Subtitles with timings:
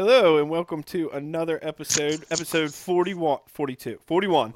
[0.00, 4.54] Hello and welcome to another episode, episode 41, 42, 41,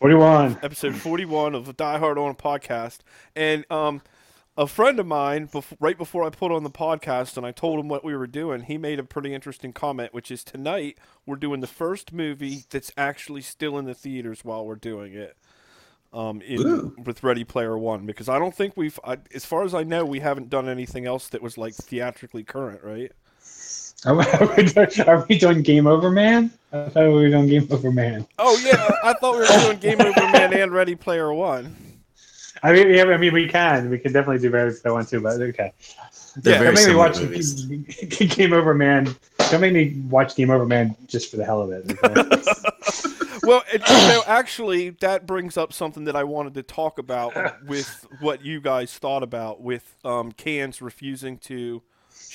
[0.00, 0.58] 41.
[0.64, 2.98] episode 41 of the Die Hard On a podcast.
[3.36, 4.02] And um,
[4.56, 7.78] a friend of mine, bef- right before I put on the podcast and I told
[7.78, 11.36] him what we were doing, he made a pretty interesting comment, which is tonight we're
[11.36, 15.36] doing the first movie that's actually still in the theaters while we're doing it.
[16.12, 19.72] Um, in, with Ready Player One, because I don't think we've, I, as far as
[19.72, 23.12] I know, we haven't done anything else that was like theatrically current, right?
[24.06, 26.50] Are we, are we doing- are we doing Game Over Man?
[26.72, 28.26] I thought we were doing Game Over Man.
[28.38, 31.74] Oh yeah, I thought we were doing Game Over Man and Ready Player One.
[32.62, 33.88] I mean, yeah, I mean, we can.
[33.88, 35.72] We can definitely do better if I want to, but okay.
[36.36, 37.64] They're Yeah, very Don't make me watch movies.
[38.36, 39.14] Game Over Man.
[39.50, 41.98] Don't make me watch Game Over Man just for the hell of it.
[42.04, 42.42] okay?
[43.44, 47.32] Well, it, you know, actually, that brings up something that I wanted to talk about
[47.66, 51.82] with what you guys thought about with um, Cannes refusing to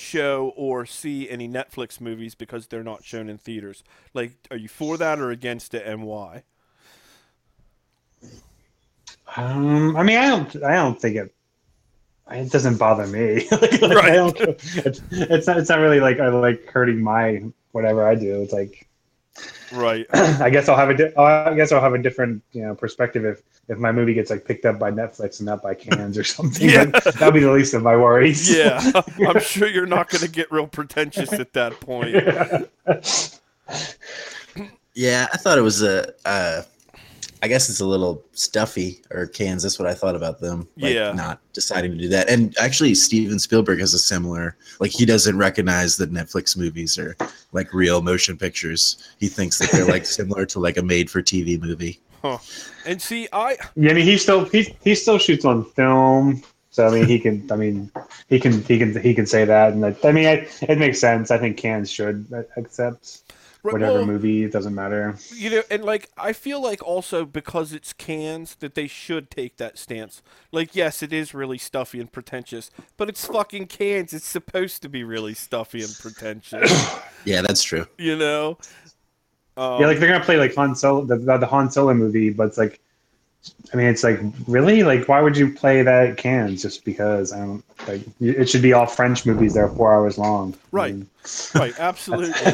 [0.04, 3.82] show or see any Netflix movies because they're not shown in theaters.
[4.12, 6.44] Like, are you for that or against it, and why?
[9.36, 10.62] um, I mean, I don't.
[10.62, 11.34] I don't think it.
[12.30, 13.46] It doesn't bother me.
[13.50, 14.12] like, like, Right.
[14.12, 15.58] I don't, it's, it's not.
[15.58, 17.42] It's not really like I like hurting my
[17.72, 18.40] whatever I do.
[18.42, 18.88] It's like
[19.72, 20.06] Right.
[20.14, 20.96] I guess I'll have a.
[20.96, 24.30] Di- I guess I'll have a different you know perspective if if my movie gets
[24.30, 26.68] like picked up by Netflix and not by Cannes or something.
[26.68, 26.84] Yeah.
[26.84, 28.50] That'll be the least of my worries.
[28.56, 28.80] Yeah,
[29.28, 32.14] I'm sure you're not going to get real pretentious at that point.
[34.94, 36.12] Yeah, I thought it was a.
[36.24, 36.62] Uh,
[37.44, 39.62] I guess it's a little stuffy or Cannes.
[39.64, 40.66] That's what I thought about them.
[40.78, 41.12] Like, Yeah.
[41.12, 42.26] not deciding to do that.
[42.30, 44.56] And actually, Steven Spielberg has a similar.
[44.80, 47.14] Like he doesn't recognize that Netflix movies are
[47.52, 48.96] like real motion pictures.
[49.20, 52.00] He thinks that they're like similar to like a made-for-TV movie.
[52.86, 56.86] And see, I Yeah, I mean, he still he, he still shoots on film, so
[56.86, 57.46] I mean, he can.
[57.52, 57.92] I mean,
[58.30, 60.98] he can he can he can say that, and that, I mean, it, it makes
[60.98, 61.30] sense.
[61.30, 63.20] I think Cannes should accept
[63.72, 64.44] whatever well, movie.
[64.44, 65.16] It doesn't matter.
[65.34, 69.56] you know, and like I feel like also because it's Cannes that they should take
[69.56, 70.22] that stance.
[70.52, 74.12] Like, yes, it is really stuffy and pretentious, but it's fucking Cannes.
[74.12, 76.70] It's supposed to be really stuffy and pretentious.
[77.26, 77.86] Yeah, that's true.
[77.96, 78.58] you know.
[79.56, 82.28] Um, yeah, like they're gonna play like Han Solo, the, the, the Han Solo movie,
[82.30, 82.80] but it's like,
[83.72, 87.32] I mean, it's like really like why would you play that at Cannes just because?
[87.32, 90.54] I don't like it should be all French movies that are four hours long.
[90.54, 90.94] I Right.
[90.94, 91.08] mean,
[91.54, 92.52] right, absolutely.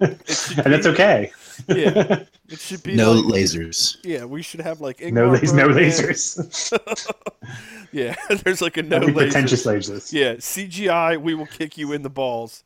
[0.00, 1.32] It should and that's okay.
[1.68, 3.96] Yeah, it should be No like- lasers.
[4.04, 7.06] yeah, we should have like No, Ingmar las- no lasers.
[7.92, 8.14] Yeah,
[8.44, 9.18] there's like a no That'd lasers.
[9.18, 10.12] pretentious lasers.
[10.12, 12.62] Yeah, CGI, we will kick you in the balls.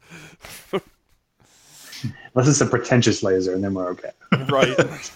[2.34, 4.10] Unless it's a pretentious laser, and then we're okay.
[4.50, 5.10] Right.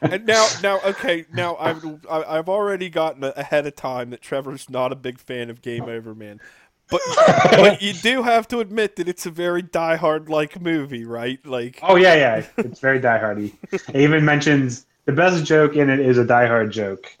[0.00, 4.68] and now, now, okay, now I've I- I've already gotten ahead of time that Trevor's
[4.68, 6.40] not a big fan of Game Over Man,
[6.92, 7.00] but
[7.50, 11.44] but you do have to admit that it's a very diehard like movie, right?
[11.44, 12.46] Like, Oh yeah, yeah.
[12.58, 13.52] It's very diehardy.
[13.72, 17.16] It even mentions the best joke in it is a diehard joke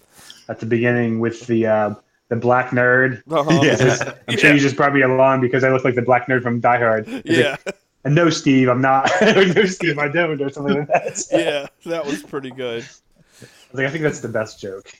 [0.48, 1.94] at the beginning with the uh,
[2.28, 3.22] the black nerd.
[3.30, 3.60] uh-huh.
[3.62, 4.54] It says, I'm sure Yeah.
[4.54, 7.08] you just brought me along because I look like the black nerd from Die Hard.
[7.08, 7.56] It's like, yeah,
[8.04, 9.10] and no, Steve, I'm not.
[9.20, 11.22] no, Steve, I don't, or something like that.
[11.32, 12.82] yeah, that was pretty good.
[12.82, 14.92] I, was like, I think that's the best joke.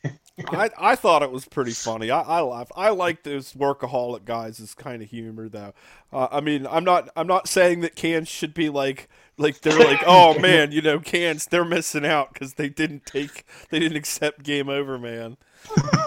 [0.48, 2.10] I, I thought it was pretty funny.
[2.10, 2.72] I, I laughed.
[2.76, 5.74] I like those workaholic guys' kind of humor, though.
[6.12, 9.08] Uh, I mean, I'm not I'm not saying that Cannes should be like
[9.38, 13.44] like they're like oh man, you know, Cannes they're missing out because they didn't take
[13.70, 15.36] they didn't accept Game Over, man.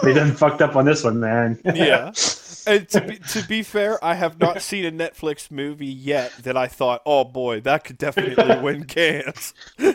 [0.02, 1.58] they done fucked up on this one, man.
[1.64, 2.12] Yeah.
[2.66, 6.56] And to be, to be fair, I have not seen a Netflix movie yet that
[6.56, 9.54] I thought, oh boy, that could definitely win Cannes.
[9.78, 9.94] no,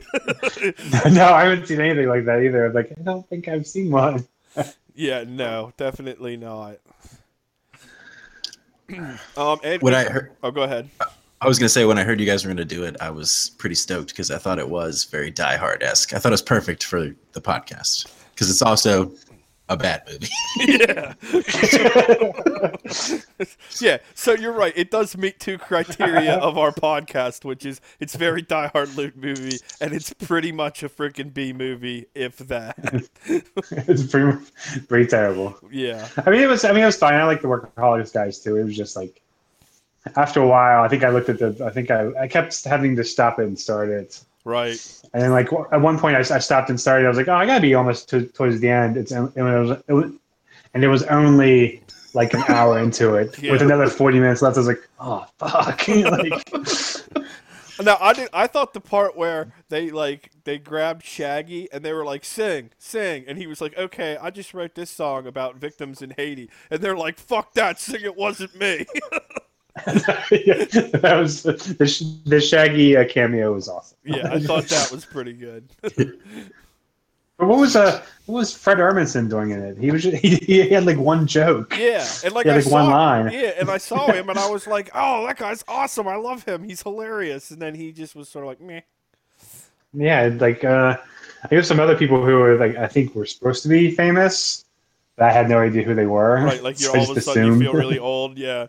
[1.34, 2.66] I haven't seen anything like that either.
[2.66, 4.26] I'm like, I don't think I've seen one.
[4.96, 6.78] yeah, no, definitely not.
[9.38, 10.90] um, and, When I heard, oh, go ahead.
[11.42, 13.52] I was gonna say when I heard you guys were gonna do it, I was
[13.58, 16.14] pretty stoked because I thought it was very Die Hard esque.
[16.14, 19.12] I thought it was perfect for the podcast because it's also
[19.72, 20.28] a bad movie.
[20.58, 21.14] yeah.
[23.80, 24.74] yeah, so you're right.
[24.76, 29.58] It does meet two criteria of our podcast, which is it's very diehard Luke movie,
[29.80, 32.76] and it's pretty much a freaking B movie, if that.
[33.26, 34.38] it's pretty,
[34.88, 35.58] pretty terrible.
[35.72, 36.08] yeah.
[36.26, 36.66] I mean, it was.
[36.66, 37.14] I mean, it was fine.
[37.14, 38.58] I like the workaholics guys too.
[38.58, 39.22] It was just like
[40.16, 41.64] after a while, I think I looked at the.
[41.66, 44.22] I think I, I kept having to stop it and start it.
[44.44, 45.02] Right.
[45.14, 47.06] And then, like at one point, I, I stopped and started.
[47.06, 49.42] I was like, "Oh, I gotta be almost to, towards the end." It's and it
[49.42, 50.12] was, it was,
[50.74, 51.84] and it was only
[52.14, 53.52] like an hour into it Yeah.
[53.54, 54.58] with another forty minutes left.
[54.58, 56.56] I was like, "Oh fuck!" like,
[57.84, 58.30] Now I did.
[58.34, 62.72] I thought the part where they like they grabbed Shaggy and they were like, "Sing,
[62.80, 66.50] sing," and he was like, "Okay, I just wrote this song about victims in Haiti,"
[66.72, 68.02] and they're like, "Fuck that, sing!
[68.02, 68.86] It wasn't me."
[69.88, 70.66] Yeah,
[71.00, 73.98] that was the, sh- the Shaggy uh, cameo was awesome.
[74.04, 75.70] Yeah, I thought that was pretty good.
[77.38, 79.78] But what was uh what was Fred Armisen doing in it?
[79.78, 81.76] He was just, he, he had like one joke.
[81.78, 83.32] Yeah, and like He had, I like, one saw, line.
[83.32, 86.08] Yeah, and I saw him, and I was like, "Oh, that guy's awesome!
[86.08, 86.64] I love him.
[86.64, 88.82] He's hilarious." And then he just was sort of like, "Meh."
[89.94, 90.98] Yeah, like uh,
[91.50, 94.66] I have some other people who were like I think were supposed to be famous,
[95.18, 96.36] but I had no idea who they were.
[96.44, 97.62] Right, like you're So I all of a just sudden you assumed.
[97.62, 98.38] feel really old.
[98.38, 98.68] Yeah,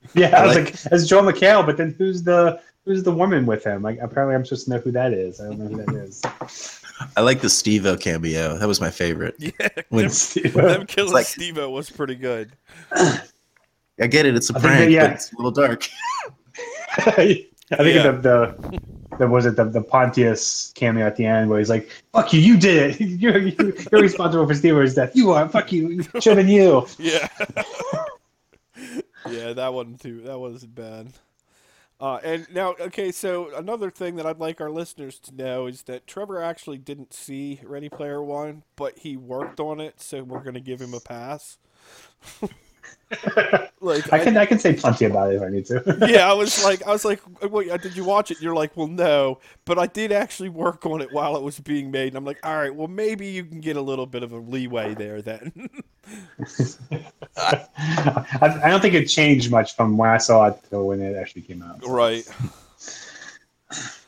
[0.14, 3.12] yeah, I I was like- like, as Joel McHale, but then who's the who's the
[3.12, 3.82] woman with him?
[3.82, 5.40] Like apparently I'm supposed to know who that is.
[5.40, 6.22] I don't know who that is.
[7.16, 8.58] I like the Steve-O cameo.
[8.58, 9.34] That was my favorite.
[9.38, 9.52] yeah.
[9.88, 12.52] When- them, them killing like- Steve-O was pretty good.
[12.92, 15.06] I get it, it's a I think that- prank, yeah.
[15.06, 15.88] but it's a little dark.
[16.98, 18.10] I think Yeah.
[18.10, 18.80] the, the
[19.18, 22.40] the was it the, the Pontius cameo at the end where he's like, "Fuck you,
[22.40, 23.00] you did it.
[23.00, 25.14] You're you're, you're responsible for Steve's death.
[25.14, 25.48] You are.
[25.48, 26.02] Fuck you.
[26.02, 27.28] Should have been you." Yeah.
[29.30, 30.22] Yeah, that wasn't too.
[30.22, 31.12] That wasn't bad.
[32.00, 35.82] Uh, and now, okay, so another thing that I'd like our listeners to know is
[35.82, 40.42] that Trevor actually didn't see Ready Player One, but he worked on it, so we're
[40.42, 41.58] gonna give him a pass.
[43.80, 45.98] like, I can I can say plenty about it if I need to.
[46.08, 47.20] yeah, I was like, I was like,
[47.50, 48.40] wait, uh, did you watch it?
[48.40, 51.90] You're like, well, no, but I did actually work on it while it was being
[51.90, 54.32] made, and I'm like, all right, well, maybe you can get a little bit of
[54.32, 55.52] a leeway there then.
[57.36, 57.66] I,
[58.40, 61.42] I don't think it changed much from when I saw it to when it actually
[61.42, 61.84] came out.
[61.86, 62.28] right.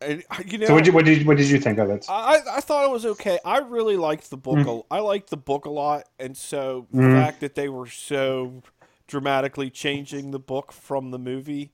[0.00, 1.90] And uh, you know, So what did you, what did what did you think of
[1.90, 2.06] it?
[2.08, 3.38] I, I thought it was okay.
[3.44, 4.66] I really liked the book.
[4.66, 7.12] A, I liked the book a lot, and so the Mm.
[7.12, 8.62] fact that they were so
[9.08, 11.72] dramatically changing the book from the movie,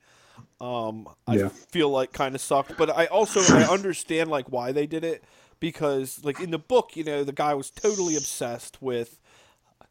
[0.61, 1.49] um, I Yeah.
[1.71, 2.77] feel like kind of sucked.
[2.77, 5.25] But I also I understand like why they did it
[5.61, 9.21] because like in the book, you know, the guy was totally obsessed with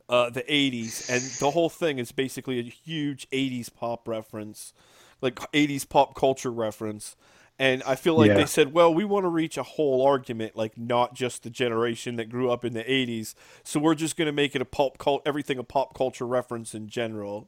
[0.10, 4.74] uh, the '80s, and the whole thing is basically a huge '80s pop reference,
[5.22, 7.16] like '80s pop culture reference.
[7.62, 8.38] And I feel like Yeah.
[8.38, 12.16] they said, well, we want to reach a whole argument, like not just the generation
[12.16, 13.36] that grew up in the '80s.
[13.64, 16.74] So we're just going to make it a pop cult, everything a pop culture reference
[16.74, 17.48] in general,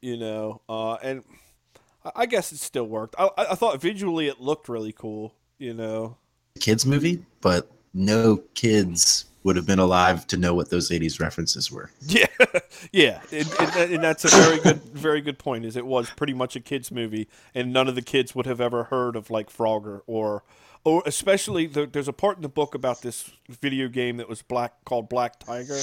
[0.00, 0.60] you know.
[0.68, 1.24] Uh, and
[2.04, 3.16] I- I guess it still worked.
[3.18, 6.16] I, I I thought visually it looked really cool, you know.
[6.60, 11.70] Kids movie, but no kids would have been alive to know what those 80s references
[11.72, 11.90] were.
[12.06, 12.26] Yeah,
[12.92, 15.64] yeah, and, and, and that's a very good, very good point.
[15.64, 18.60] Is it was pretty much a kids movie, and none of the kids would have
[18.60, 20.42] ever heard of like Frogger or,
[20.84, 24.42] or especially the, there's a part in the book about this video game that was
[24.42, 25.78] black called Black Tiger,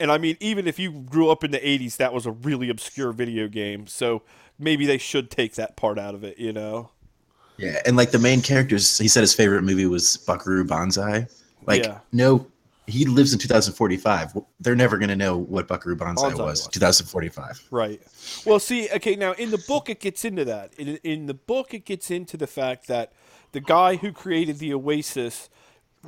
[0.00, 2.68] and I mean even if you grew up in the '80s, that was a really
[2.68, 3.86] obscure video game.
[3.86, 4.22] So
[4.58, 6.90] maybe they should take that part out of it, you know?
[7.56, 11.26] Yeah, and like the main characters, he said his favorite movie was Buckaroo Banzai.
[11.66, 11.98] Like, Yeah.
[12.12, 12.46] no,
[12.86, 14.38] he lives in 2045.
[14.60, 16.66] They're never going to know what Buckaroo Banzai, Banzai was.
[16.66, 16.68] was.
[16.68, 17.68] 2045.
[17.70, 18.00] Right.
[18.44, 20.74] Well, see, okay, now in the book it gets into that.
[20.74, 23.12] In, in the book it gets into the fact that
[23.52, 25.48] the guy who created the Oasis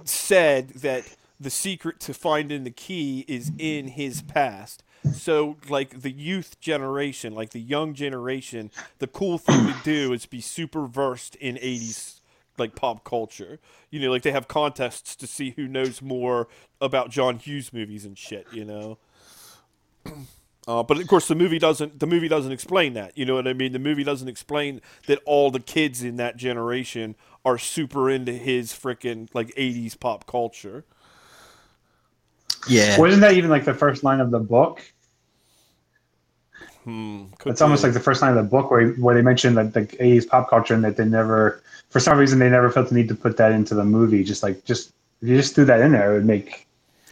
[0.04, 4.82] said that the secret to finding the key is in his past.
[5.12, 10.24] So, like the youth generation, like the young generation, the cool thing to do is
[10.24, 12.20] be super versed in 80s
[12.58, 13.58] like pop culture.
[13.90, 16.48] You know, like they have contests to see who knows more
[16.80, 18.98] about John Hughes movies and shit, you know.
[20.66, 22.00] Uh, but of course, the movie doesn't.
[22.00, 23.18] The movie doesn't explain that.
[23.18, 23.72] You know what I mean?
[23.72, 28.72] The movie doesn't explain that all the kids in that generation are super into his
[28.72, 30.84] freaking like '80s pop culture.
[32.66, 32.98] Yeah.
[32.98, 34.80] Wasn't that even like the first line of the book?
[36.84, 37.24] Hmm.
[37.46, 39.82] It's almost like the first line of the book where where they mentioned like the
[39.82, 43.08] 80s pop culture and that they never, for some reason, they never felt the need
[43.08, 44.22] to put that into the movie.
[44.24, 46.66] Just like just if you just threw that in there, it would make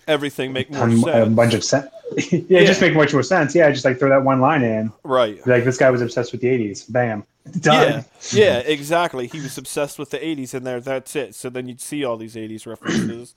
[0.08, 1.86] everything make more a, a bunch of sense.
[2.30, 2.64] yeah, Yeah.
[2.64, 3.54] just make much more sense.
[3.54, 4.92] Yeah, just like throw that one line in.
[5.04, 5.44] right.
[5.46, 6.90] Like this guy was obsessed with the 80s.
[6.92, 7.24] Bam.
[7.60, 8.04] Done.
[8.32, 9.26] Yeah, yeah, exactly.
[9.26, 11.34] He was obsessed with the '80s, and there, that's it.
[11.34, 13.34] So then you'd see all these '80s references.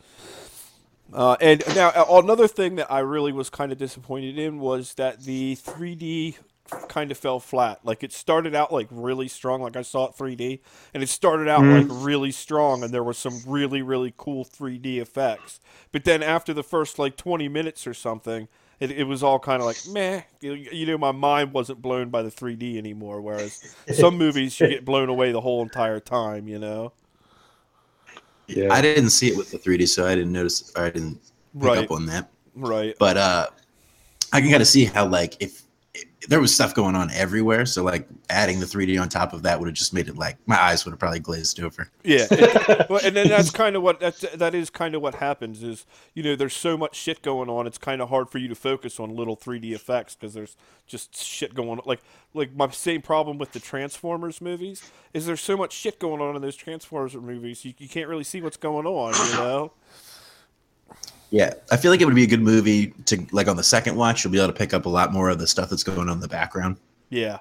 [1.14, 4.96] Uh, and now uh, another thing that I really was kind of disappointed in was
[4.96, 6.38] that the 3D
[6.88, 7.80] kind of fell flat.
[7.84, 10.60] Like it started out like really strong, like I saw it 3D,
[10.94, 14.98] and it started out like really strong, and there was some really really cool 3D
[14.98, 15.60] effects.
[15.92, 18.48] But then after the first like 20 minutes or something.
[18.78, 20.98] It, it was all kind of like meh, you you know.
[20.98, 23.22] My mind wasn't blown by the 3D anymore.
[23.22, 26.92] Whereas some movies you get blown away the whole entire time, you know.
[28.48, 28.74] Yeah.
[28.74, 30.72] I didn't see it with the 3D, so I didn't notice.
[30.76, 31.84] I didn't pick Right.
[31.86, 32.30] up on that.
[32.56, 32.96] Right.
[33.00, 33.48] But uh,
[34.34, 35.64] I can kind of see how, like, if
[36.28, 37.66] there was stuff going on everywhere.
[37.66, 40.38] So like adding the 3D on top of that would have just made it like
[40.46, 41.90] my eyes would have probably glazed over.
[42.04, 45.16] Yeah, it, well, and then that's kind of what that's that is kind of what
[45.16, 47.68] happens is you know there's so much shit going on.
[47.68, 51.16] It's kind of hard for you to focus on little 3D effects because there's just
[51.16, 51.82] shit going on.
[51.86, 52.02] Like
[52.34, 56.36] like my same problem with the Transformers movies is there's so much shit going on
[56.36, 57.66] in those Transformers movies.
[57.66, 59.14] You, you can't really see what's going on.
[59.30, 59.74] You know.
[61.36, 63.98] Yeah, I feel like it would be a good movie to like on the second
[63.98, 64.24] watch.
[64.24, 66.10] You'll be able to pick up a lot more of the stuff that's going on
[66.10, 66.78] in the background.
[67.10, 67.40] Yeah.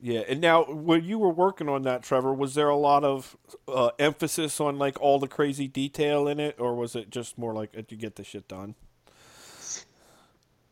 [0.00, 3.36] Yeah, and now when you were working on that, Trevor, was there a lot of
[3.68, 7.52] uh, emphasis on like all the crazy detail in it, or was it just more
[7.52, 8.74] like to get the shit done?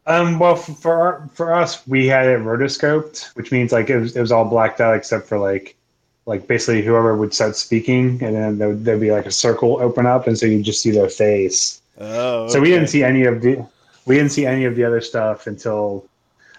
[0.06, 3.98] Um, well, f- for our, for us, we had it rotoscoped, which means like it
[3.98, 5.76] was, it was all blacked out except for like
[6.26, 9.78] like basically whoever would start speaking, and then there would, there'd be like a circle
[9.80, 11.80] open up, and so you just see their face.
[11.98, 13.64] Oh, So we didn't see any of the
[14.06, 16.04] we didn't see any of the other stuff until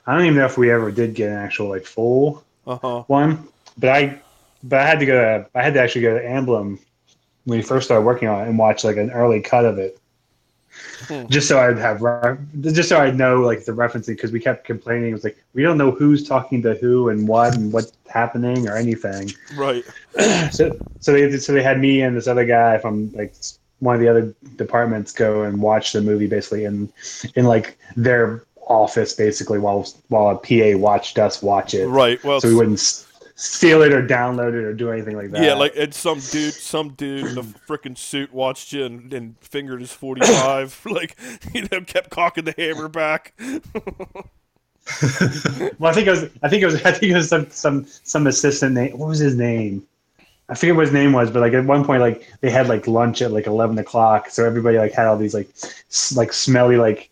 [0.06, 3.04] I don't even know if we ever did get an actual like full Uh-huh.
[3.08, 3.48] one.
[3.78, 4.20] But I
[4.64, 6.80] but I had to go to I had to actually go to Emblem
[7.46, 10.00] when we first started working on it and watch like an early cut of it.
[11.08, 11.28] Hmm.
[11.28, 12.38] Just so I'd have re-
[12.72, 15.62] just so I'd know like the referencing because we kept complaining it was like we
[15.62, 19.84] don't know who's talking to who and what and what's happening or anything Right.
[20.52, 23.36] so so they so they had me and this other guy from like
[23.80, 26.92] one of the other departments go and watch the movie basically in
[27.36, 31.88] in like their office basically while while a PA watched us watch it.
[31.88, 32.22] Right.
[32.24, 33.06] Well, So we wouldn't
[33.38, 35.44] steal it or download it or do anything like that.
[35.44, 39.36] yeah, like and some dude, some dude in a freaking suit watched you and, and
[39.40, 40.82] fingered his forty-five.
[40.86, 41.16] like
[41.54, 43.34] you know, kept cocking the hammer back.
[45.80, 47.86] well, I think it was I think it was I think it was some some
[47.86, 48.98] some assistant name.
[48.98, 49.88] What was his name?
[50.50, 52.88] I forget what his name was, but like at one point, like they had like
[52.88, 55.50] lunch at like eleven o'clock, so everybody like had all these like
[55.90, 57.10] s- like smelly like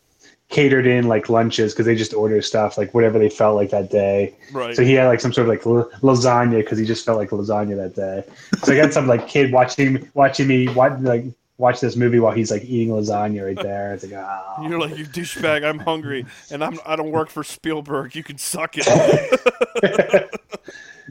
[0.55, 3.91] catered in like lunches because they just order stuff like whatever they felt like that
[3.91, 4.33] day.
[4.53, 4.73] Right.
[4.73, 7.31] So he had like some sort of like l- lasagna because he just felt like
[7.31, 8.23] lasagna that day.
[8.63, 11.25] So I got some like kid watching watching me watch like
[11.57, 13.93] watch this movie while he's like eating lasagna right there.
[13.93, 14.65] It's like ah.
[14.65, 15.65] You're like you douchebag.
[15.65, 18.15] I'm hungry, and I'm I don't work for Spielberg.
[18.15, 18.87] You can suck it.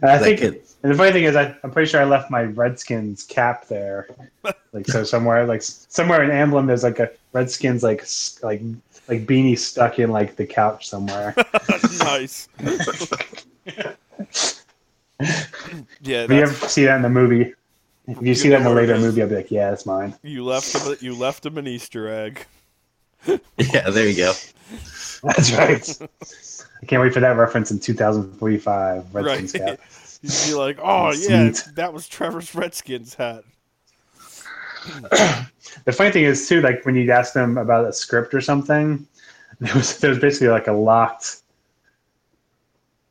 [0.02, 2.42] I think, kid- and the funny thing is, I, I'm pretty sure I left my
[2.42, 4.08] Redskins cap there.
[4.74, 8.04] Like so, somewhere, like somewhere in Emblem, there's like a Redskins like
[8.42, 8.60] like
[9.08, 11.34] like beanie stuck in like the couch somewhere.
[12.00, 12.48] nice.
[12.60, 13.94] yeah,
[15.20, 15.20] if
[16.00, 17.54] you that's, ever see that in the movie,
[18.06, 20.14] if you see that in the later movie, I'll be like, yeah, that's mine.
[20.22, 20.96] you left him.
[21.00, 22.46] You left him an Easter egg.
[23.56, 24.32] Yeah, there you go.
[25.22, 25.98] That's right.
[26.82, 29.14] I can't wait for that reference in 2045.
[29.14, 29.78] Redskins Right.
[29.78, 29.80] cap.
[30.22, 31.74] You'd be like, oh yeah, Sweet.
[31.76, 33.44] that was Trevor's Redskins hat.
[35.84, 39.06] The funny thing is too, like when you ask them about a script or something,
[39.60, 41.42] there was there was basically like a locked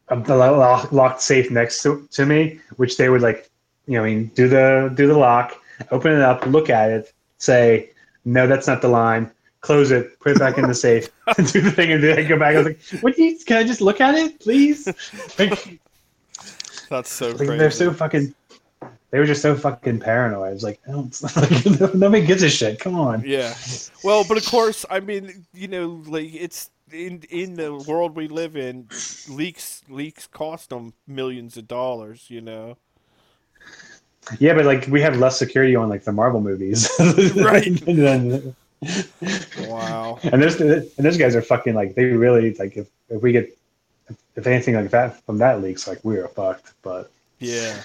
[0.10, 3.50] a lo- locked safe next to, to me, which they would like,
[3.88, 5.56] you know, I mean, do the do the lock,
[5.92, 7.90] open it up, look at it, say,
[8.26, 11.72] no, that's not the line, close it, put it back in the safe, do the
[11.72, 12.56] thing, and then go back.
[12.56, 13.16] I was like, what?
[13.16, 14.88] Do you, can I just look at it, please?
[15.40, 15.80] Like,
[16.90, 18.36] That's so like, they're so fucking.
[19.14, 20.50] They were just so fucking paranoid.
[20.50, 22.80] I was like, I don't, like, nobody gives a shit.
[22.80, 23.22] Come on.
[23.24, 23.54] Yeah.
[24.04, 28.28] Well, but of course, I mean, you know, like it's in in the world we
[28.28, 28.88] live in,
[29.30, 32.26] leaks leaks cost them millions of dollars.
[32.28, 32.78] You know.
[34.40, 36.90] Yeah, but like we have less security on like the Marvel movies,
[37.36, 37.68] Right.
[37.88, 38.56] and, then,
[39.70, 40.18] Wow.
[40.24, 43.56] and those and those guys are fucking like they really like if, if we get
[44.36, 46.74] if anything like that from that leaks, like we are fucked.
[46.82, 47.80] But Yeah.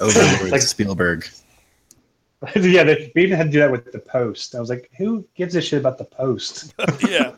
[0.00, 1.28] Overlord Like- Spielberg.
[2.56, 4.54] yeah, they, we even had to do that with the Post.
[4.54, 6.74] I was like, who gives a shit about the Post?
[7.06, 7.32] yeah.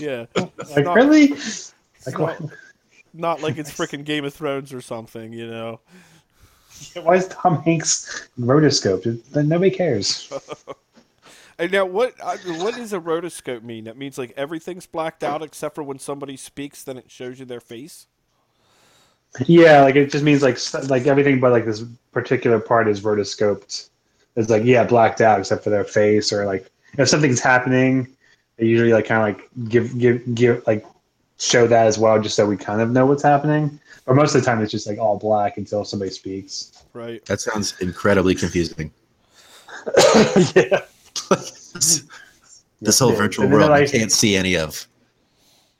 [0.00, 0.24] Yeah.
[0.34, 1.28] Like not, really?
[2.06, 2.36] Like not, why,
[3.12, 5.32] not like it's freaking Game of Thrones or something.
[5.34, 5.80] You know.
[6.94, 9.24] Yeah, why is Tom Hanks rotoscoped?
[9.30, 10.32] Then nobody cares.
[11.58, 13.84] And now, what uh, what does a rotoscope mean?
[13.84, 17.44] That means like everything's blacked out except for when somebody speaks, then it shows you
[17.44, 18.06] their face.
[19.46, 23.88] Yeah, like it just means like like everything but like this particular part is rotoscoped.
[24.36, 28.08] It's like yeah, blacked out except for their face or like if something's happening,
[28.56, 30.84] they usually like kind of like give give give like
[31.38, 33.78] show that as well, just so we kind of know what's happening.
[34.06, 36.84] Or most of the time, it's just like all black until somebody speaks.
[36.92, 37.24] Right.
[37.26, 38.90] That sounds incredibly confusing.
[40.54, 40.80] yeah.
[41.30, 42.04] this
[42.80, 43.16] this whole Yeah.
[43.16, 44.86] virtual world they're you can't see any of.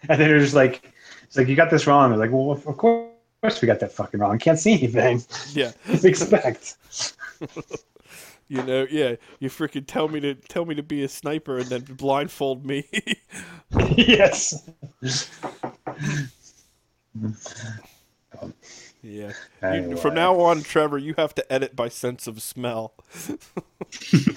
[0.09, 0.93] And then they're just like,
[1.25, 2.13] it's like you got this wrong.
[2.13, 3.11] I was like, well, of course
[3.63, 4.39] we got that fucking wrong.
[4.39, 5.23] Can't see anything.
[5.53, 5.73] Yeah.
[5.87, 6.77] What do you expect?
[8.49, 11.67] You know, yeah, you freaking tell me to tell me to be a sniper and
[11.67, 12.89] then blindfold me.
[13.97, 14.63] yes.
[19.03, 19.33] yeah.
[19.63, 22.95] You- from now on, Trevor, you have to edit by sense of smell.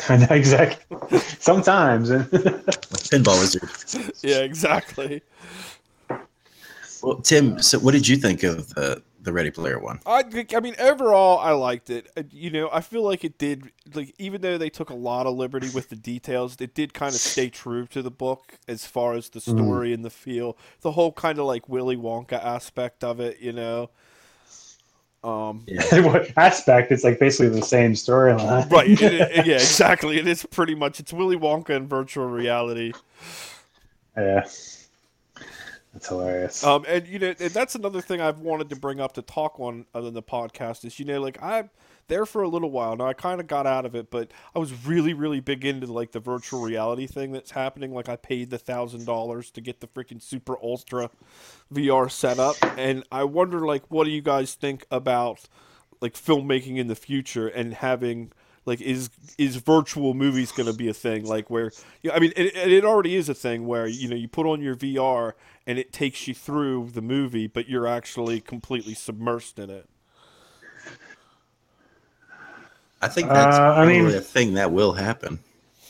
[0.10, 1.20] I know exactly.
[1.40, 2.10] Sometimes.
[2.10, 4.14] Pinball wizard.
[4.24, 5.22] yeah, exactly.
[7.02, 10.00] Well, Tim, so what did you think of the the Ready Player One?
[10.06, 10.24] I
[10.56, 12.10] I mean overall I liked it.
[12.18, 15.26] Uh, You know, I feel like it did like even though they took a lot
[15.28, 18.86] of liberty with the details, it did kind of stay true to the book as
[18.86, 20.58] far as the story and the feel.
[20.82, 23.90] The whole kind of like Willy Wonka aspect of it, you know.
[25.24, 26.92] Um what aspect?
[26.92, 28.70] It's like basically the same storyline.
[28.72, 30.18] right, it- it- yeah, exactly.
[30.18, 32.94] It is pretty much it's Willy Wonka in virtual reality.
[34.18, 34.46] yeah.
[36.00, 36.64] That's hilarious.
[36.64, 39.60] Um, and you know, and that's another thing I've wanted to bring up to talk
[39.60, 41.70] on on the podcast is you know, like I'm
[42.08, 43.06] there for a little while now.
[43.06, 46.14] I kind of got out of it, but I was really, really big into like
[46.14, 47.94] the virtual reality thing that's happening.
[47.94, 51.10] Like I paid the thousand dollars to get the freaking super ultra
[51.74, 55.50] VR setup, and I wonder like, what do you guys think about
[56.00, 58.32] like filmmaking in the future and having
[58.66, 62.34] like is is virtual movies going to be a thing like where yeah, I mean
[62.36, 65.34] it, it already is a thing where you know you put on your VR
[65.66, 69.88] and it takes you through the movie but you're actually completely submersed in it.
[73.02, 75.40] I think that's Uh, I mean- probably a thing that will happen.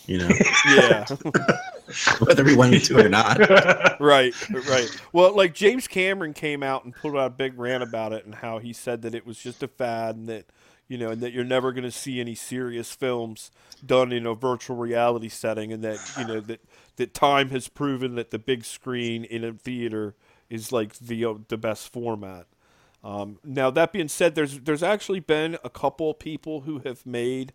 [0.05, 0.29] You know,
[0.65, 1.05] Yeah.
[2.19, 3.39] whether we want it to or not.
[3.99, 4.89] right, right.
[5.13, 8.33] Well, like James Cameron came out and put out a big rant about it and
[8.33, 10.45] how he said that it was just a fad and that
[10.89, 13.51] you know and that you're never going to see any serious films
[13.85, 16.59] done in a virtual reality setting and that you know that
[16.97, 20.15] that time has proven that the big screen in a theater
[20.49, 22.47] is like the uh, the best format.
[23.01, 27.53] Um, now that being said, there's there's actually been a couple people who have made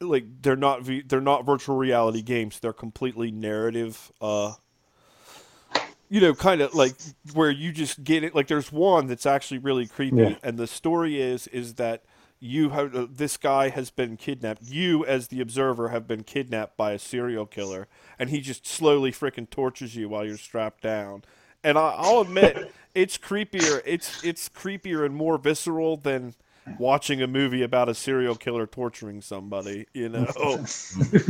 [0.00, 2.60] like they're not they're not virtual reality games.
[2.60, 4.12] They're completely narrative.
[4.20, 4.52] Uh,
[6.08, 6.94] you know, kind of like
[7.32, 8.34] where you just get it.
[8.34, 10.34] Like there's one that's actually really creepy, Yeah.
[10.42, 12.04] and the story is is that
[12.40, 14.62] you have uh, this guy has been kidnapped.
[14.62, 17.88] You as the observer have been kidnapped by a serial killer,
[18.18, 21.24] and he just slowly freaking tortures you while you're strapped down.
[21.64, 23.82] And I, I'll admit, it's creepier.
[23.84, 26.34] It's it's creepier and more visceral than
[26.78, 29.86] watching a movie about a serial killer torturing somebody.
[29.94, 30.26] You know?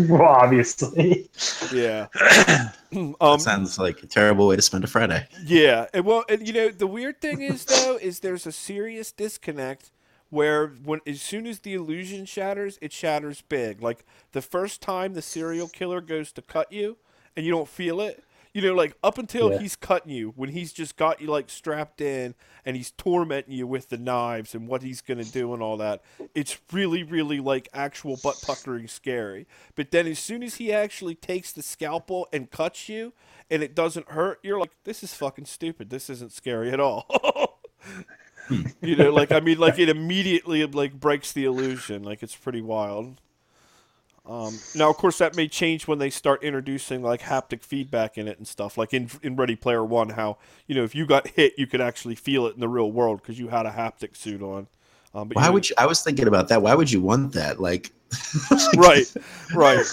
[0.09, 1.31] well, obviously.
[1.73, 2.09] yeah.
[3.21, 5.27] um, sounds like a terrible way to spend a Friday.
[5.45, 9.13] Yeah, and well, and you know the weird thing is though is there's a serious
[9.13, 9.93] disconnect
[10.31, 13.81] where when as soon as the illusion shatters, it shatters big.
[13.83, 16.97] Like the first time the serial killer goes to cut you
[17.37, 18.23] and you don't feel it.
[18.53, 19.59] You know, like up until Yeah.
[19.59, 22.35] he's cutting you, when he's just got you like strapped in
[22.65, 26.01] and he's tormenting you with the knives and what he's gonna do and all that,
[26.35, 29.47] it's really, really like actual butt puckering scary.
[29.75, 33.13] But then as soon as he actually takes the scalpel and cuts you
[33.51, 35.91] and it doesn't hurt, you're like, this is fucking stupid.
[35.91, 37.07] This isn't scary at all.
[38.81, 42.03] you know, like I mean, like it immediately like breaks the illusion.
[42.03, 43.21] Like it's pretty wild.
[44.29, 48.27] Um, now, of course, that may change when they start introducing like haptic feedback in
[48.27, 48.77] it and stuff.
[48.77, 51.81] Like in in Ready Player One, how you know if you got hit, you could
[51.81, 54.67] actually feel it in the real world because you had a haptic suit on.
[55.15, 55.77] Um, but Why you- would you?
[55.79, 56.61] I was thinking about that.
[56.61, 57.61] Why would you want that?
[57.61, 57.93] Like,
[58.77, 59.07] right,
[59.55, 59.87] right,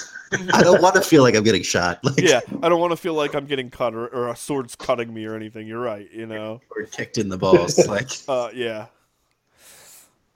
[0.54, 2.00] I don't want to feel like I'm getting shot.
[2.04, 2.42] Like, yeah.
[2.62, 5.26] I don't want to feel like I'm getting cut or, or a sword's cutting me
[5.26, 5.68] or anything.
[5.68, 6.10] You're right.
[6.12, 6.62] You know.
[6.76, 7.78] or kicked in the balls.
[7.88, 8.88] Like, Uh, yeah.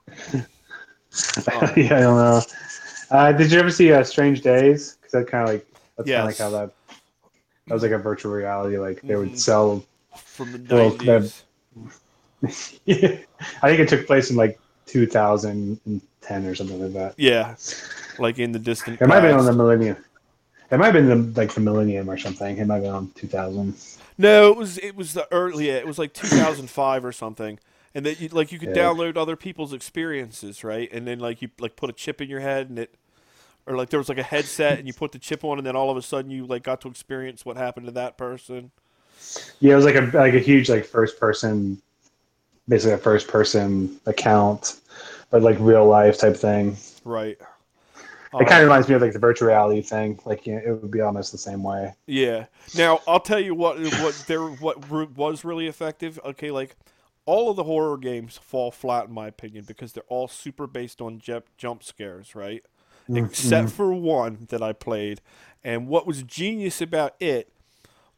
[0.32, 0.42] yeah,
[1.96, 2.40] I don't know.
[3.10, 4.96] Uh, did you ever see uh, Strange Days?
[4.96, 6.72] Because that kind of like that's kind of like how that
[7.66, 8.78] that was like a virtual reality.
[8.78, 9.84] Like they would sell.
[10.16, 11.44] From the Well, nineties.
[13.62, 17.14] I think it took place in like 2010 or something like that.
[17.18, 17.56] Yeah,
[18.18, 19.00] like in the distant.
[19.00, 19.96] It might have been on the millennium.
[20.70, 22.58] It might have been the, like the millennium or something.
[22.58, 23.74] It might have been on 2000.
[24.18, 25.70] No, it was it was the early.
[25.70, 27.58] It was like 2005 or something,
[27.94, 28.82] and that you like you could Yeah.
[28.84, 30.90] download other people's experiences, right?
[30.92, 32.94] And then like you like put a chip in your head, and it,
[33.66, 35.76] or like there was like a headset, and you put the chip on, and then
[35.76, 38.72] all of a sudden you like got to experience what happened to that person.
[39.60, 41.80] Yeah, it was like a like a huge like first person,
[42.68, 44.80] basically a first person account,
[45.30, 46.76] but like real life type thing.
[47.04, 47.38] Right.
[48.34, 50.20] It kind of um, reminds me of like the virtual reality thing.
[50.24, 51.94] Like you know, it would be almost the same way.
[52.06, 52.46] Yeah.
[52.76, 56.20] Now I'll tell you what what there what re- was really effective.
[56.24, 56.76] Okay, like
[57.24, 61.00] all of the horror games fall flat in my opinion because they're all super based
[61.00, 62.64] on jump jump scares, right?
[63.08, 63.76] Mm, Except mm-hmm.
[63.76, 65.20] for one that I played,
[65.64, 67.50] and what was genius about it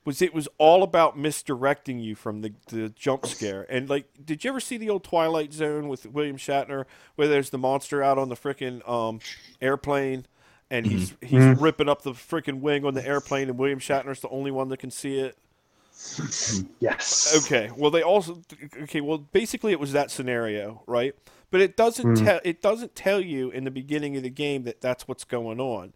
[0.05, 3.67] was it was all about misdirecting you from the, the jump scare.
[3.69, 6.85] And like, did you ever see the old Twilight Zone with William Shatner,
[7.17, 9.21] where there's the monster out on the freaking um,
[9.61, 10.27] airplane,
[10.71, 11.61] and he's he's Mhm.
[11.61, 14.79] ripping up the freaking wing on the airplane, and William Shatner's the only one that
[14.79, 15.37] can see it.
[16.81, 17.45] Yes.
[17.45, 17.71] Okay.
[17.77, 18.41] Well, they also
[18.83, 19.01] okay.
[19.03, 21.15] Well, basically, it was that scenario, right?
[21.51, 22.25] But it doesn't Hmm.
[22.25, 22.41] tell.
[22.43, 25.93] It doesn't tell you in the beginning of the game that that's what's going on.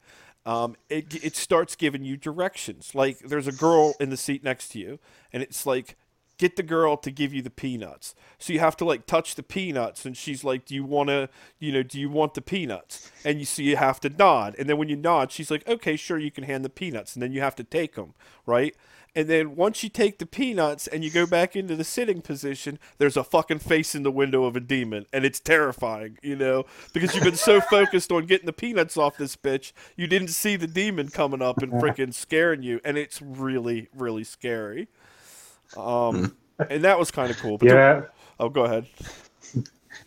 [0.47, 2.95] Um, it it starts giving you directions.
[2.95, 4.99] Like there's a girl in the seat next to you,
[5.33, 5.97] and it's like.
[6.37, 8.13] Get the girl to give you the peanuts.
[8.41, 11.29] So you have to like touch the peanuts, and she's like, "Do you want to,
[11.61, 14.69] you know, do you want the peanuts?" And you see, you have to nod, and
[14.69, 17.31] then when you nod, she's like, "Okay, sure, you can hand the peanuts," and then
[17.33, 18.15] you have to take them,
[18.47, 18.75] right?
[19.17, 22.81] And then once you take the peanuts and you go back into the sitting position,
[22.99, 26.65] there's a fucking face in the window of a demon, and it's terrifying, you know,
[26.93, 30.57] because you've been so focused on getting the peanuts off this bitch, you didn't see
[30.57, 34.89] the demon coming up and freaking scaring you, and it's really, really scary.
[35.77, 36.37] Um,
[36.69, 37.59] and that was kind of cool.
[37.59, 38.03] But Yeah.
[38.41, 38.87] oh, go ahead.
[39.55, 39.63] Do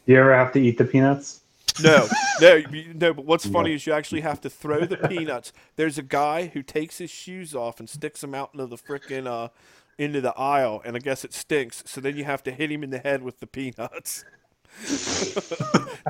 [0.06, 1.42] You ever have to eat the peanuts?
[1.82, 2.08] No,
[2.42, 3.14] no, you- no.
[3.14, 5.54] But what's funny is you actually have to throw the peanuts.
[5.76, 9.28] There's a guy who takes his shoes off and sticks them out into the frickin'
[9.28, 9.50] uh,
[9.98, 11.84] into the aisle, and I guess it stinks.
[11.86, 14.26] So then you have to hit him in the head with the peanuts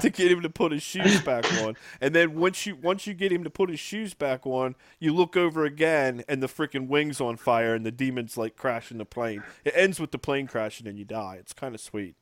[0.01, 1.75] to get him to put his shoes back on.
[2.01, 5.13] And then once you once you get him to put his shoes back on, you
[5.13, 9.05] look over again, and the frickin' wings on fire, and the demon's like crashing the
[9.05, 9.43] plane.
[9.63, 11.37] It ends with the plane crashing, and you die.
[11.39, 12.15] It's kind of sweet.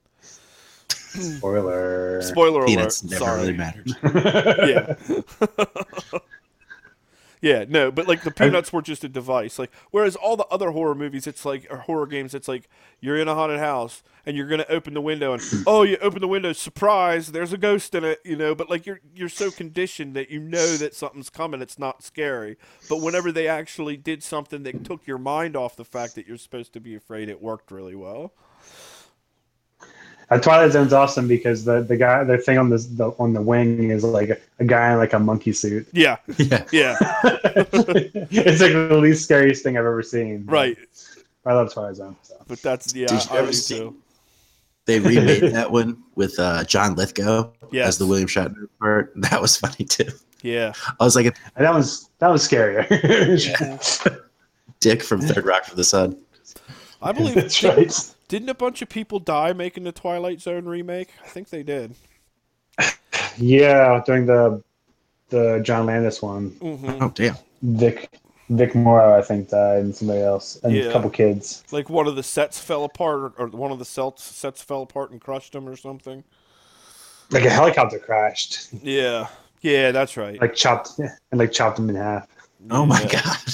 [1.16, 2.22] Spoiler.
[2.22, 3.12] Spoiler Peanuts alert.
[3.12, 3.42] never Sorry.
[3.42, 3.92] really mattered.
[6.14, 6.20] yeah.
[7.42, 9.60] yeah, no, but like the peanuts were just a device.
[9.60, 12.68] Like whereas all the other horror movies, it's like or horror games, it's like
[13.02, 16.22] you're in a haunted house and you're gonna open the window and oh, you open
[16.22, 18.56] the window, surprise, there's a ghost in it, you know.
[18.56, 21.62] But like you're you're so conditioned that you know that something's coming.
[21.62, 22.58] It's not scary.
[22.90, 26.38] But whenever they actually did something that took your mind off the fact that you're
[26.38, 28.34] supposed to be afraid, it worked really well.
[30.32, 33.42] Uh, Twilight Zone's awesome because the, the guy the thing on this the, on the
[33.42, 35.88] wing is like a, a guy in like a monkey suit.
[35.94, 36.66] Yeah, Yeah.
[36.72, 40.46] yeah, it's like the least scariest thing I've ever seen.
[40.48, 40.78] right.
[41.46, 42.16] I love Twilight Zone.
[42.24, 42.36] So.
[42.48, 43.96] But that's yeah, Did you ever do see- too.
[44.86, 47.88] They remade that one with uh, John Lithgow Yes.
[47.88, 49.14] as the William Shatner part.
[49.18, 50.10] That was funny too.
[50.42, 50.74] Yeah.
[51.00, 51.36] I was like And
[51.66, 52.88] that was that was scarier.
[54.80, 56.18] dick from Third Rock from the Sun.
[57.02, 58.15] I believe That's didn't, right.
[58.28, 61.10] Didn't a bunch of people die making the Twilight Zone remake?
[61.24, 61.96] I think they did.
[63.38, 64.64] Yeah, during the
[65.30, 67.36] the John Landis one, hmm Oh damn!
[67.62, 68.10] Vic
[68.50, 70.84] Vic Morrow I think died, and somebody else, and Yeah.
[70.86, 71.64] a couple kids.
[71.72, 74.84] Like one of the sets fell apart, or, or one of the sets sets fell
[74.84, 76.24] apart and crushed them, or something.
[77.32, 79.28] Like a helicopter crashed, Yeah,
[79.62, 80.40] yeah, that's right.
[80.40, 82.28] like chopped and like chopped him in half.
[82.70, 83.08] Oh my Yeah.
[83.24, 83.54] god!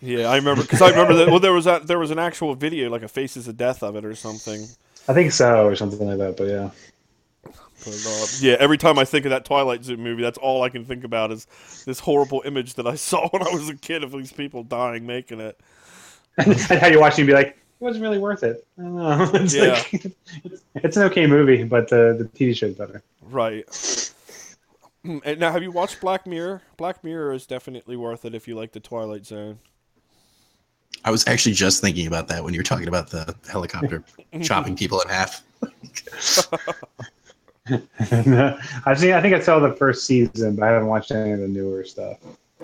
[0.00, 1.28] Yeah, I remember because I remember that.
[1.28, 1.86] Well, there was that.
[1.86, 4.66] There was an actual video, like a Faces of Death of it, or something.
[5.08, 6.36] I think so, or something like that.
[6.36, 6.70] But yeah,
[7.86, 10.84] uh, yeah, every time I think of that Twilight Zone movie, that's all I can
[10.84, 11.46] think about is
[11.86, 15.06] this horrible image that I saw when I was a kid of these people dying
[15.06, 15.58] making it.
[16.38, 18.66] and how you watch it and be like, it wasn't really worth it.
[18.78, 19.30] I don't know.
[19.34, 19.70] It's Yeah.
[19.72, 20.04] like
[20.44, 23.02] it's, it's an okay movie, but the the TV show's better.
[23.22, 23.64] Right.
[25.24, 26.62] And now, have you watched Black Mirror?
[26.76, 29.58] Black Mirror is definitely worth it if you like the Twilight Zone.
[31.04, 34.02] I was actually just thinking about that when you were talking about the helicopter
[34.42, 35.42] chopping people in half.
[37.70, 39.12] I've seen.
[39.12, 41.84] I think I saw the first season, but I haven't watched any of the newer
[41.84, 42.18] stuff.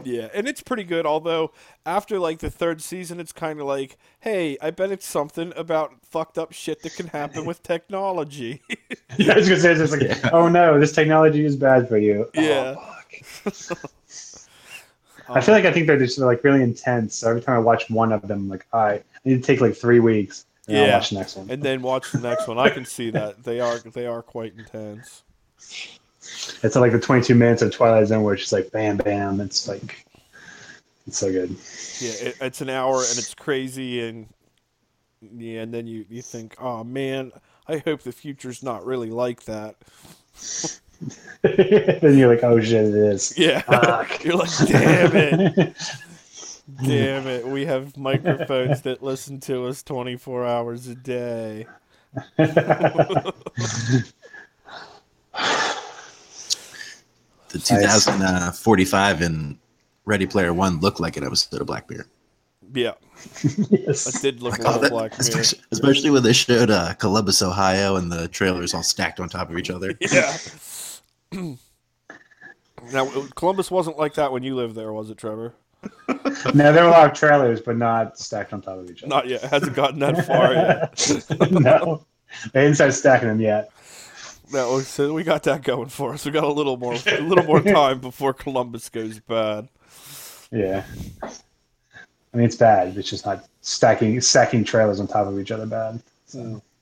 [0.07, 1.07] Yeah, and it's pretty good.
[1.07, 1.53] Although
[1.87, 5.95] after like the third season, it's kind of like, hey, I bet it's something about
[6.05, 8.63] fucked up shit that can happen with technology.
[9.17, 10.31] Yeah, I was gonna say, it's just like, Yeah.
[10.33, 12.29] oh no, this technology is bad for you.
[12.37, 12.75] Oh, Yeah.
[13.45, 13.91] fuck.
[15.29, 17.15] I feel like I think they're just like really intense.
[17.17, 19.41] So every time I watch one of them, I'm like, all right, I need to
[19.47, 20.47] take like three weeks.
[20.67, 21.49] And I'll watch the next one.
[21.51, 22.59] and then watch the next one.
[22.59, 25.23] I can see that they are they are quite intense.
[26.63, 29.41] It's like the 22 minutes of Twilight Zone where it's just like bam, bam.
[29.41, 30.07] It's like,
[31.07, 31.51] it's so good.
[32.01, 34.29] Yeah, it, it's an hour and it's crazy and
[35.37, 37.33] yeah, and then you you think, oh man,
[37.69, 39.77] I hope the future's not really like that.
[41.43, 43.37] then you're like, oh shit, it is.
[43.39, 43.63] Yeah,
[44.23, 45.77] you're like, damn it.
[46.83, 51.67] Damn it, we have microphones that listen to us 24 hours a day.
[57.55, 59.57] The 2045 in
[60.07, 62.09] Ready Player One looked like an episode of Black Mirror.
[62.75, 62.95] Yeah,
[63.71, 64.13] yes.
[64.13, 65.21] it did look Like, a that- Black Mirror.
[65.21, 69.51] especially, especially when they showed uh, Columbus, Ohio, and the trailers all stacked on top
[69.51, 69.95] of each other.
[70.01, 70.37] Yeah.
[72.93, 75.55] now, Columbus wasn't like that when you lived there, was it, Trevor?
[76.55, 79.11] no, there were a lot of trailers, but not stacked on top of each other.
[79.11, 79.43] Not yet.
[79.43, 81.51] Hasn't gotten that far yet.
[81.53, 82.05] no,
[82.53, 83.71] they didn't start stacking them yet.
[84.53, 86.25] No, so we got that going for us.
[86.25, 89.69] We got a little more, a little more time before Columbus goes bad.
[90.51, 90.85] Yeah.
[91.23, 92.97] I mean, it's bad.
[92.97, 96.03] It's just not stacking stacking trailers on top of each other bad.
[96.27, 96.63] So.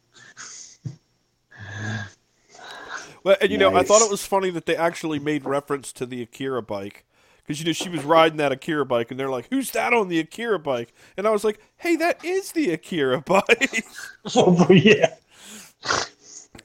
[3.25, 6.07] Well, and you know, I thought it was funny that they actually made reference to
[6.07, 7.05] the Akira bike
[7.43, 10.09] because you know she was riding that Akira bike, and they're like, "Who's that on
[10.09, 13.85] the Akira bike?" And I was like, "Hey, that is the Akira bike."
[14.35, 15.15] Oh, yeah.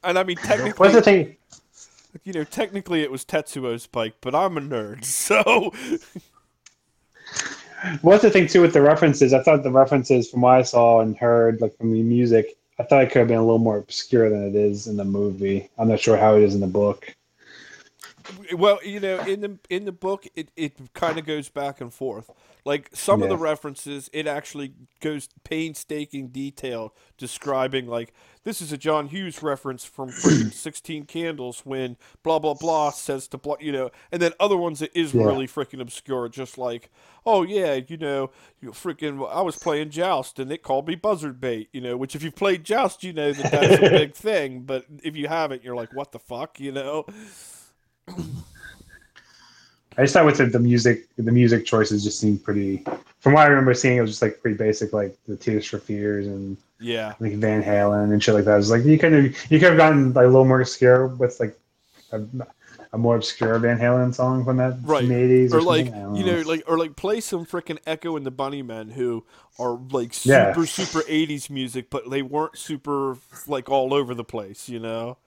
[0.03, 1.37] And I mean, What's technically, the thing?
[2.23, 5.71] you know, technically it was Tetsuo's bike, but I'm a nerd, so
[8.01, 9.33] What's the thing too with the references?
[9.33, 12.83] I thought the references from what I saw and heard, like from the music, I
[12.83, 15.69] thought it could have been a little more obscure than it is in the movie.
[15.77, 17.15] I'm not sure how it is in the book.
[18.53, 21.93] well, you know, in the in the book, it, it kind of goes back and
[21.93, 22.31] forth.
[22.65, 28.13] Like some of the references, it actually goes painstaking detail describing like
[28.47, 33.27] this is a John Hughes reference from freaking Sixteen Candles when blah blah blah says
[33.27, 35.25] to blah, you know, and then other ones that is Yeah.
[35.25, 36.89] really freaking obscure, just like
[37.25, 38.31] oh yeah, you know,
[38.61, 42.15] you freaking I was playing Joust and it called me buzzard bait, you know, which
[42.15, 45.61] if you've played Joust, you know that that's a big thing, but if you haven't,
[45.61, 47.05] you're like what the fuck, you know.
[49.97, 52.85] I just thought with the, the music, the music choices just seemed pretty.
[53.19, 55.79] From what I remember seeing, it was just like pretty basic, like the Tears for
[55.79, 57.13] Fears and Yeah.
[57.19, 58.53] like Van Halen and shit like that.
[58.53, 61.07] It was like you could have you could have gotten like a little more obscure
[61.07, 61.57] with like
[62.11, 62.21] a,
[62.93, 64.99] a more obscure Van Halen song from that Right.
[64.99, 68.25] from the eighties or like you know like or like play some freaking echo and
[68.25, 69.25] the bunnymen who
[69.59, 70.65] are like super Yeah.
[70.65, 75.17] super 80s music but they weren't super like all over the place you know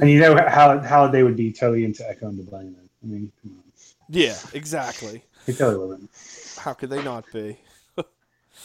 [0.00, 2.88] and you know how how they would be totally into Echo and the Bunnymen.
[3.02, 3.62] I mean, come on,
[4.08, 6.10] yeah exactly they totally wouldn't.
[6.58, 7.58] how could they not be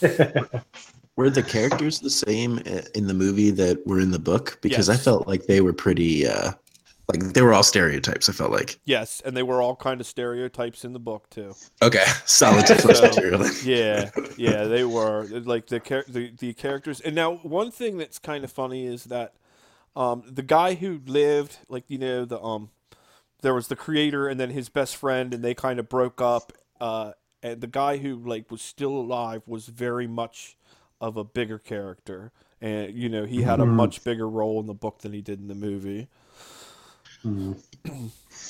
[1.16, 2.58] Were the characters the same
[2.94, 4.58] in the movie that were in the book?
[4.62, 6.52] Because I felt like they were pretty, uh,
[7.08, 8.28] like they were all stereotypes.
[8.28, 8.78] I felt like.
[8.84, 13.02] yes and they were all kind of stereotypes in the book too Okay, solid So-
[13.02, 13.44] material.
[13.64, 18.18] yeah yeah they were like the, char- the the characters and now one thing that's
[18.20, 19.34] kind of funny is that
[19.96, 22.70] um the guy who lived like you know the um
[23.42, 26.52] there was the creator and then his best friend and they kind of broke up
[26.80, 27.10] uh
[27.42, 30.56] and the guy who like was still alive was very much
[31.00, 33.74] of a bigger character and you know he had a Mhm.
[33.74, 36.08] much bigger role in the book than he did in the movie
[37.24, 37.60] Mm.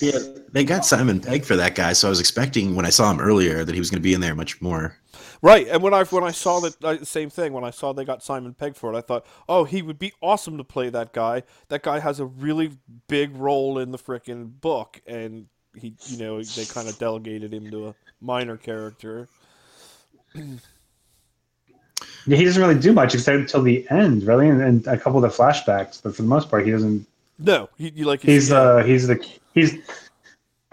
[0.01, 0.19] Yeah,
[0.53, 3.21] they got Simon Pegg for that guy, so I was expecting when I saw him
[3.21, 4.97] earlier that he was going to be in there much more.
[5.43, 8.05] Right, and when I when I saw that uh, same thing when I saw they
[8.05, 11.13] got Simon Pegg for it, I thought, oh, he would be awesome to play that
[11.13, 11.43] guy.
[11.69, 16.43] That guy has a really big role in the frickin' book, and he, you know,
[16.43, 19.29] they kind of delegated him to a minor character.
[22.27, 25.23] Yeah, he doesn't really do much except until the end, really, and, and a couple
[25.23, 26.03] of the flashbacks.
[26.03, 27.07] But for the most part, he doesn't.
[27.39, 29.75] No, he, you like He's uh he's the he's.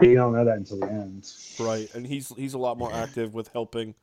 [0.00, 1.32] You don't know that until the end.
[1.58, 3.94] right, and he's he's a lot more active with helping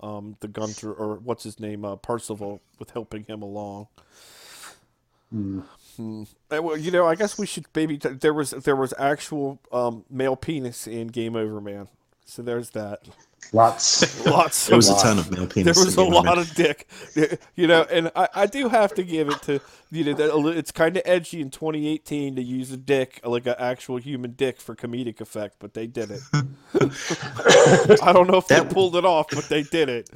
[0.00, 3.88] um, the Gunter or what's his name, uh, Percival, with helping him along.
[5.34, 5.64] Mm.
[5.96, 6.22] Hmm.
[6.50, 9.58] Uh, Well, you know, I guess we should maybe t- there was there was actual
[9.72, 11.88] um, male penis in Game Over Man,
[12.30, 13.00] so there's that.
[13.52, 14.24] Lots.
[14.26, 14.66] Lots.
[14.66, 15.02] There Of, was a lot.
[15.02, 15.76] ton of male penis.
[15.76, 16.42] there was a lot Over.
[16.42, 16.88] of dick,
[17.56, 20.70] you know, and I, I do have to give it to you know that it's
[20.70, 24.76] kind of edgy in 2018 to use a dick like an actual human dick for
[24.76, 26.20] comedic effect, but they did it.
[28.02, 30.10] I don't know if they That- pulled it off, but they did it.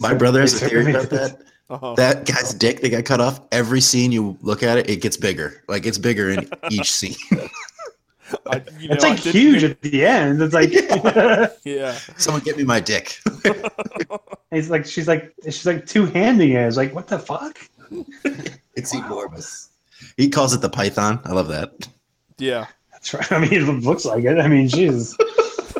[0.00, 1.38] My brother has a theory about that.
[1.70, 1.94] Uh-huh.
[1.94, 3.40] That guy's dick that got cut off.
[3.50, 5.62] Every scene you look at it, it gets bigger.
[5.68, 7.14] Like it's bigger in each scene.
[8.46, 10.40] I, you know, It's I like did- huge at the end.
[10.42, 10.72] It's like
[11.64, 11.92] Yeah.
[12.16, 13.20] Someone get me my dick.
[14.50, 16.66] it's like she's like she's like two handing it.
[16.66, 17.58] It's like what the fuck?
[18.76, 19.70] It's enormous.
[20.16, 21.20] He calls it the python.
[21.24, 21.88] I love that.
[22.38, 22.66] Yeah.
[22.92, 23.32] That's right.
[23.32, 24.38] I mean, it looks like it.
[24.38, 25.14] I mean, jeez.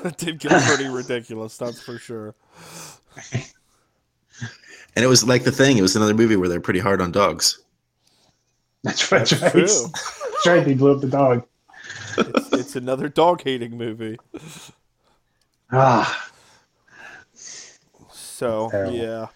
[0.05, 2.35] It did get pretty ridiculous, that's for sure.
[4.97, 5.77] And it was like the thing.
[5.77, 7.59] It was another movie where they're pretty hard on dogs.
[8.85, 9.21] That's right.
[9.27, 9.67] That's That's right.
[9.67, 9.87] true.
[9.93, 10.65] That's right.
[10.65, 11.47] They blew up the dog.
[12.19, 14.19] It's, it's another dog hating movie.
[15.73, 16.31] Ah,
[18.13, 18.95] So Terrible.
[18.95, 19.27] yeah.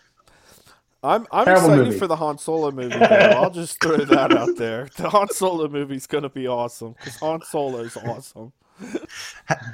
[1.02, 1.98] I'm I'm Terrible excited movie.
[1.98, 2.96] for the Han Solo movie.
[2.98, 3.04] Though.
[3.06, 4.88] I'll just throw that out there.
[4.96, 8.52] The Han Solo movie's gonna be awesome because Han Solo is awesome.
[8.80, 9.06] The,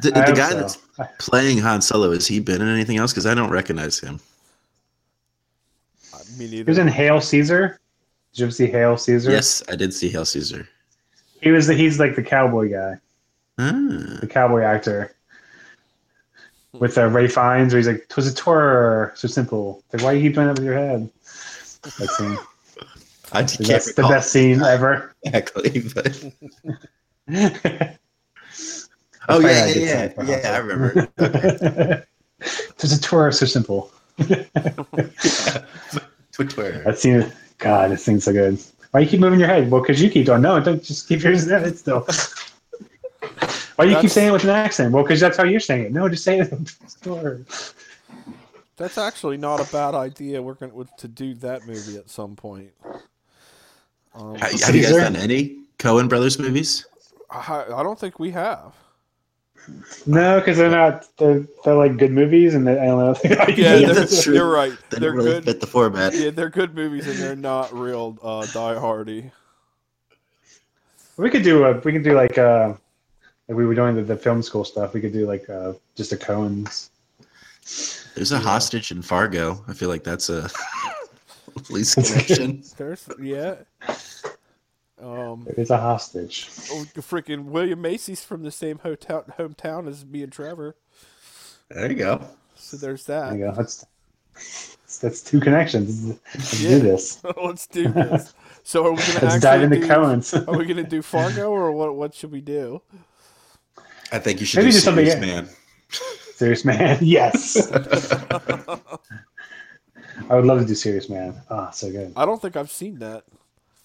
[0.02, 0.56] the guy so.
[0.60, 0.78] that's
[1.18, 3.12] playing Han Solo has he been in anything else?
[3.12, 4.20] Because I don't recognize him.
[6.14, 7.78] I mean, he was in Hail Caesar.
[8.32, 9.30] Did you ever see Hail Caesar?
[9.30, 10.68] Yes, I did see Hail Caesar.
[11.44, 11.66] He was.
[11.66, 12.96] The, he's like the cowboy guy,
[13.58, 15.14] Ah, the cowboy actor.
[16.72, 20.18] with uh, Ralph Fiennes, where he's like, "Twas a tour, so simple." Like, why do
[20.20, 21.10] you keep doing that with your head?
[21.82, 22.38] That scene.
[23.32, 25.12] I can't That's the best scene ever.
[25.24, 26.24] exactly, but
[29.28, 32.06] oh yeah, not a good yeah, yeah, yeah, I remember.
[32.78, 33.90] a tour, so simple.
[36.32, 36.82] Twitter.
[36.84, 38.58] That scene, God, this thing's so good.
[38.94, 39.72] Why you keep moving your head?
[39.72, 40.42] Well, because you keep doing.
[40.42, 42.06] No, don't just keep your head still.
[43.74, 44.92] Why do you keep saying it with an accent?
[44.92, 45.92] Well, because that's how you're saying it.
[45.92, 46.68] No, just say it.
[46.86, 47.40] Store.
[48.76, 50.40] That's actually not a bad idea.
[50.40, 52.70] We're going to to do that movie at some point.
[54.14, 55.00] Um, Ha- Have you guys Caesar?
[55.00, 56.86] done any Coen Brothers movies?
[57.32, 58.74] I, I don't think we have.
[60.06, 61.06] No, because they're not.
[61.16, 63.16] They're, they're like good movies, and they, I don't know.
[63.24, 64.34] Yeah, Yeah, they're- that's true.
[64.34, 64.72] you're right.
[64.90, 65.44] They They're really good.
[65.44, 66.14] fit the format.
[66.14, 69.30] Yeah, they're good movies, and they're not real uh, Die Hardy.
[71.16, 71.78] we could do a.
[71.80, 72.74] We could do like uh,
[73.48, 74.92] like we were doing the, the film school stuff.
[74.94, 76.90] We could do like uh, just a Coen's.
[78.14, 79.64] There's a hostage in Fargo.
[79.66, 80.50] I feel like that's a
[81.64, 82.62] police connection.
[82.76, 83.54] There's yeah.
[85.02, 86.48] Um, It's a hostage.
[86.70, 90.76] oh, freaking William Macy's from the same hotel hometown as me and Trevor.
[91.68, 92.20] There you go.
[92.56, 93.32] So there's There that.
[93.36, 93.52] you go.
[93.52, 93.84] That's
[95.00, 96.16] that's two connections.
[96.34, 96.68] Let's Yeah.
[96.70, 97.22] do this.
[97.42, 98.32] Let's do this.
[98.62, 100.32] So are we gonna Let's dive into do, Coen's.
[100.48, 101.94] Are we gonna do Fargo or what?
[101.96, 102.80] What should we do?
[104.12, 105.48] I think you should Maybe do just something- Serious Man.
[106.36, 106.98] Serious Man.
[107.02, 107.70] Yes.
[110.30, 111.34] I would love to do Serious Man.
[111.50, 112.12] Ah, so good.
[112.16, 113.24] I don't think I've seen that.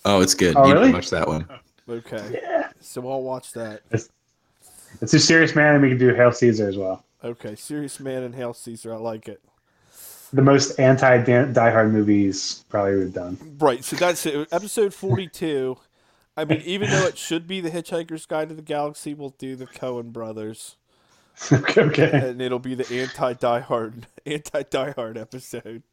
[0.05, 0.55] Oh, it's good.
[0.55, 0.93] Oh, you really?
[0.93, 1.47] watch that one.
[1.49, 2.41] Oh, okay.
[2.41, 2.69] Yeah.
[2.79, 3.81] So I'll watch that.
[3.91, 7.03] Let's do Serious Man, and we can do Hail Caesar as well.
[7.23, 7.55] Okay.
[7.55, 8.93] Serious Man and Hail Caesar.
[8.93, 9.41] I like it.
[10.31, 13.37] The most anti Die Hard movies probably we've done.
[13.59, 13.83] Right.
[13.83, 14.47] So that's it.
[14.51, 15.77] Episode 42.
[16.39, 19.57] I mean, even though it should be the Hitchhiker's Guide to the Galaxy, we'll do
[19.57, 20.77] the Coen brothers,
[21.51, 21.81] okay.
[21.81, 22.29] okay.
[22.29, 25.83] and it'll be the anti Die Hard, anti Die Hard episode.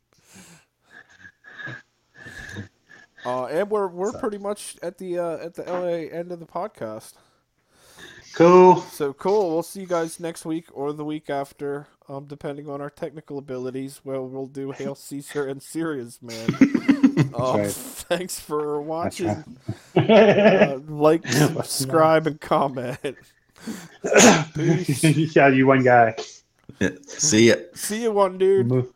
[3.27, 6.47] Uh, and we're we're pretty much at the uh, at the LA end of the
[6.47, 7.15] podcast.
[8.37, 8.77] Cool.
[8.83, 9.51] So cool.
[9.51, 13.39] We'll see you guys next week or the week after, um, depending on our technical
[13.39, 14.01] abilities.
[14.05, 16.51] Well, we'll do Hail Caesar and Serious Man.
[17.35, 17.71] Um, right.
[17.73, 19.43] Thanks for watching.
[19.97, 20.11] right.
[20.11, 22.99] Uh, like, subscribe, and comment.
[24.55, 25.35] Peace.
[25.35, 26.15] yeah, you one guy.
[27.07, 27.57] See ya.
[27.75, 28.67] See you, one dude.
[28.69, 28.93] Move.